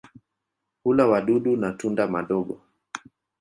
[0.83, 2.61] Hula wadudu na tunda madogo.